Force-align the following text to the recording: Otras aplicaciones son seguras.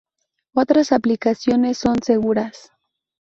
Otras 0.55 0.91
aplicaciones 0.93 1.77
son 1.77 2.01
seguras. 2.01 2.71